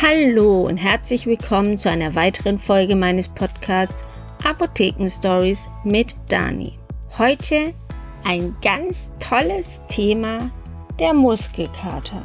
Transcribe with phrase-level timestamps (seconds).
[0.00, 4.04] Hallo und herzlich willkommen zu einer weiteren Folge meines Podcasts
[4.44, 6.74] Apotheken Stories mit Dani.
[7.18, 7.74] Heute
[8.22, 10.52] ein ganz tolles Thema,
[11.00, 12.22] der Muskelkater.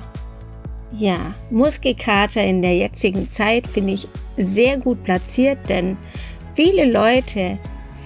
[0.91, 5.97] Ja, Muskelkater in der jetzigen Zeit finde ich sehr gut platziert, denn
[6.53, 7.57] viele Leute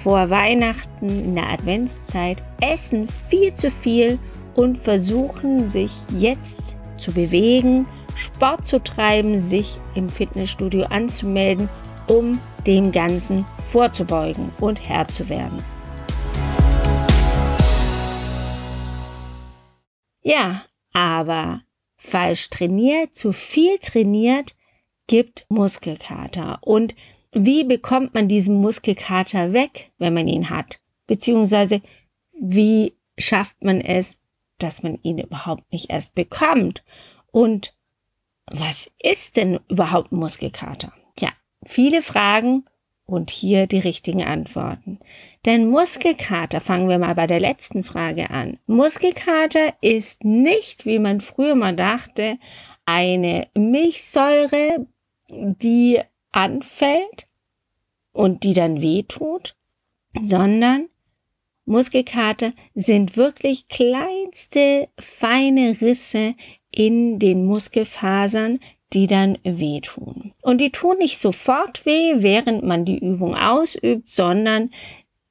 [0.01, 4.17] vor Weihnachten in der Adventszeit essen viel zu viel
[4.55, 7.85] und versuchen sich jetzt zu bewegen,
[8.17, 11.69] Sport zu treiben, sich im Fitnessstudio anzumelden,
[12.09, 15.63] um dem Ganzen vorzubeugen und Herr zu werden.
[20.23, 21.61] Ja, aber
[21.97, 24.55] falsch trainiert, zu viel trainiert,
[25.07, 26.59] gibt Muskelkater.
[26.61, 26.95] Und
[27.31, 30.79] wie bekommt man diesen Muskelkater weg, wenn man ihn hat?
[31.05, 31.81] Beziehungsweise
[32.33, 34.17] wie schafft man es,
[34.59, 36.83] dass man ihn überhaupt nicht erst bekommt?
[37.31, 37.76] Und
[38.51, 40.93] was ist denn überhaupt Muskelkater?
[41.19, 41.31] Ja,
[41.65, 42.65] viele Fragen
[43.05, 44.99] und hier die richtigen Antworten.
[45.45, 48.59] Denn Muskelkater, fangen wir mal bei der letzten Frage an.
[48.67, 52.37] Muskelkater ist nicht, wie man früher mal dachte,
[52.85, 54.87] eine Milchsäure,
[55.29, 57.27] die anfällt
[58.11, 59.55] und die dann wehtut,
[60.21, 60.89] sondern
[61.65, 66.35] Muskelkater sind wirklich kleinste, feine Risse
[66.77, 68.59] in den Muskelfasern,
[68.93, 70.33] die dann wehtun.
[70.43, 74.69] Und die tun nicht sofort weh, während man die Übung ausübt, sondern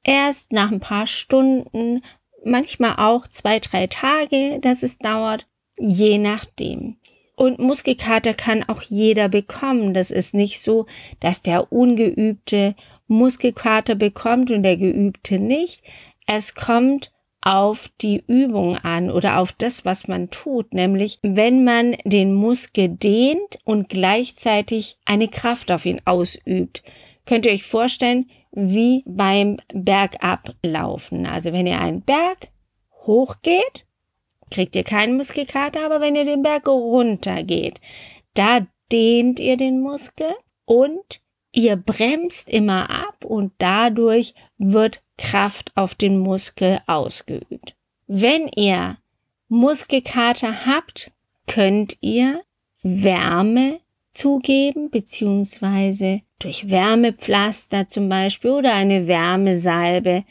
[0.03, 2.03] erst nach ein paar Stunden,
[2.43, 5.47] manchmal auch zwei, drei Tage, dass es dauert,
[5.79, 6.97] je nachdem.
[7.37, 9.93] Und Muskelkater kann auch jeder bekommen.
[9.93, 10.85] Das ist nicht so,
[11.21, 12.75] dass der Ungeübte
[13.07, 15.81] Muskelkater bekommt und der Geübte nicht.
[16.25, 17.13] Es kommt
[17.47, 22.89] auf die Übung an oder auf das, was man tut, nämlich wenn man den Muskel
[22.89, 26.83] dehnt und gleichzeitig eine Kraft auf ihn ausübt.
[27.25, 31.25] Könnt ihr euch vorstellen, wie beim Bergablaufen.
[31.25, 32.49] Also wenn ihr einen Berg
[33.05, 33.85] hochgeht,
[34.51, 37.79] kriegt ihr keinen Muskelkater, aber wenn ihr den Berg runter geht,
[38.33, 40.33] da dehnt ihr den Muskel
[40.65, 41.21] und
[41.57, 47.75] Ihr bremst immer ab und dadurch wird Kraft auf den Muskel ausgeübt.
[48.07, 48.97] Wenn ihr
[49.49, 51.11] Muskelkater habt,
[51.47, 52.41] könnt ihr
[52.83, 53.79] Wärme
[54.13, 60.23] zugeben, beziehungsweise durch Wärmepflaster zum Beispiel oder eine Wärmesalbe,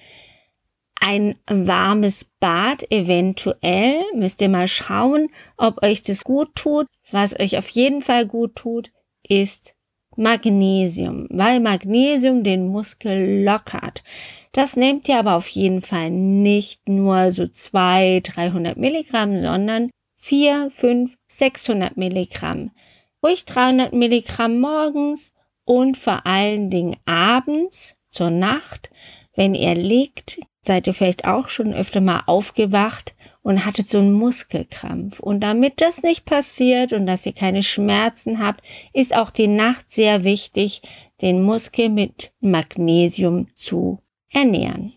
[0.99, 6.87] ein warmes Bad eventuell, müsst ihr mal schauen, ob euch das gut tut.
[7.11, 8.91] Was euch auf jeden Fall gut tut,
[9.23, 9.76] ist
[10.17, 14.03] Magnesium, weil Magnesium den Muskel lockert.
[14.53, 20.71] Das nehmt ihr aber auf jeden Fall nicht nur so 200, 300 Milligramm, sondern 4,
[20.71, 22.71] 5, 600 Milligramm.
[23.23, 25.33] Ruhig 300 Milligramm morgens
[25.65, 28.91] und vor allen Dingen abends zur Nacht.
[29.37, 34.13] Wenn ihr liegt, seid ihr vielleicht auch schon öfter mal aufgewacht und hattet so einen
[34.13, 35.21] Muskelkrampf.
[35.21, 39.91] Und damit das nicht passiert und dass ihr keine Schmerzen habt, ist auch die Nacht
[39.91, 40.83] sehr wichtig,
[41.23, 44.01] den Muskel mit Magnesium zu
[44.33, 44.95] ernähren.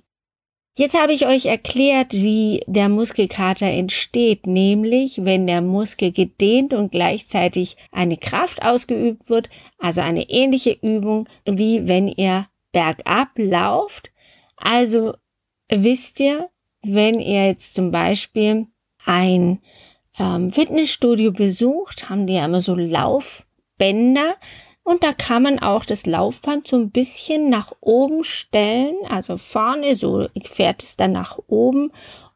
[0.79, 6.91] Jetzt habe ich euch erklärt, wie der Muskelkater entsteht, nämlich wenn der Muskel gedehnt und
[6.91, 14.09] gleichzeitig eine Kraft ausgeübt wird, also eine ähnliche Übung wie wenn ihr bergab lauft.
[14.59, 15.15] Also
[15.69, 16.49] wisst ihr,
[16.81, 18.67] wenn ihr jetzt zum Beispiel
[19.05, 19.61] ein
[20.17, 24.35] ähm, Fitnessstudio besucht, haben die ja immer so Laufbänder
[24.83, 29.95] und da kann man auch das Laufband so ein bisschen nach oben stellen, also vorne,
[29.95, 31.91] so fährt es dann nach oben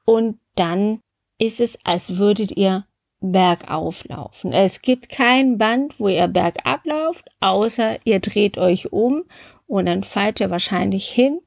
[0.05, 0.99] und dann
[1.39, 2.85] ist es, als würdet ihr
[3.21, 4.51] bergauf laufen.
[4.51, 9.23] Es gibt kein Band, wo ihr bergab lauft, außer ihr dreht euch um
[9.65, 11.39] und dann fallt ihr wahrscheinlich hin.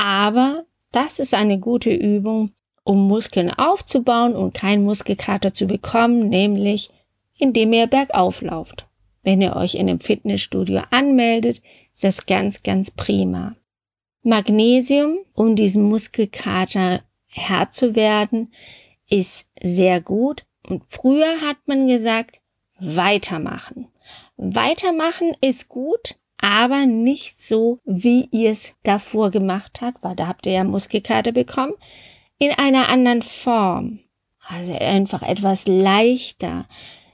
[0.00, 2.52] Aber das ist eine gute Übung,
[2.84, 6.88] um Muskeln aufzubauen und keinen Muskelkater zu bekommen, nämlich
[7.36, 8.86] indem ihr bergauf lauft.
[9.22, 11.60] Wenn ihr euch in einem Fitnessstudio anmeldet,
[11.92, 13.56] ist das ganz, ganz prima.
[14.22, 18.52] Magnesium, um diesen Muskelkater Herr zu werden,
[19.10, 20.46] ist sehr gut.
[20.66, 22.40] Und früher hat man gesagt,
[22.78, 23.88] weitermachen.
[24.38, 30.46] Weitermachen ist gut, aber nicht so, wie ihr es davor gemacht habt, weil da habt
[30.46, 31.74] ihr ja Muskelkater bekommen,
[32.38, 34.00] in einer anderen Form.
[34.48, 36.66] Also einfach etwas leichter.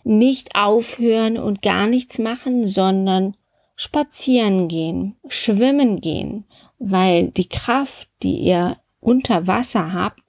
[0.05, 3.37] Nicht aufhören und gar nichts machen, sondern
[3.75, 6.45] spazieren gehen, schwimmen gehen,
[6.79, 10.23] weil die Kraft, die ihr unter Wasser habt,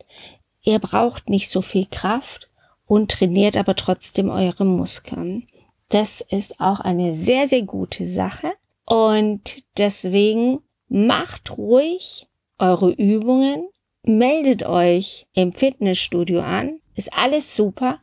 [0.63, 2.49] ihr braucht nicht so viel Kraft
[2.85, 5.47] und trainiert aber trotzdem eure Muskeln.
[5.89, 8.53] Das ist auch eine sehr, sehr gute Sache.
[8.87, 13.67] Und deswegen macht ruhig eure Übungen,
[14.03, 17.99] meldet euch im Fitnessstudio an, ist alles super,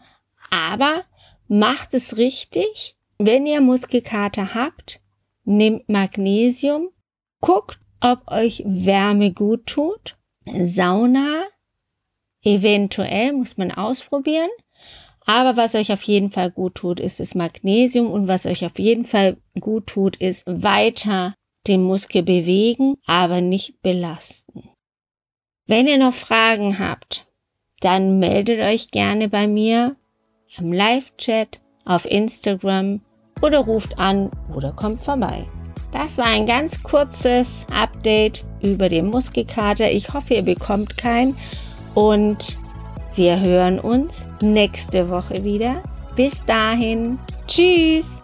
[0.51, 1.05] aber
[1.49, 2.97] macht es richtig.
[3.17, 5.01] Wenn ihr Muskelkater habt,
[5.45, 6.91] nehmt Magnesium,
[7.41, 10.19] guckt, ob euch Wärme gut tut.
[10.45, 11.45] Sauna,
[12.43, 14.51] eventuell muss man ausprobieren.
[15.27, 18.79] Aber was euch auf jeden Fall gut tut, ist das Magnesium und was euch auf
[18.79, 21.35] jeden Fall gut tut, ist weiter
[21.67, 24.69] den Muskel bewegen, aber nicht belasten.
[25.67, 27.27] Wenn ihr noch Fragen habt,
[27.81, 29.97] dann meldet euch gerne bei mir
[30.59, 33.01] im Live-Chat, auf Instagram
[33.43, 35.47] oder ruft an oder kommt vorbei.
[35.93, 39.91] Das war ein ganz kurzes Update über den Muskelkater.
[39.91, 41.37] Ich hoffe, ihr bekommt keinen
[41.95, 42.57] und
[43.17, 45.83] wir hören uns nächste Woche wieder.
[46.17, 48.21] Bis dahin, tschüss!